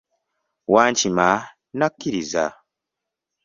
[0.73, 1.29] Wankima
[1.77, 2.45] n'akiriza!